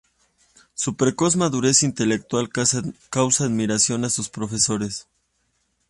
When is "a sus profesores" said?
4.03-5.07